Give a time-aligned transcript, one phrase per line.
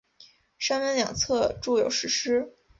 [0.57, 2.55] 山门两侧筑有石狮。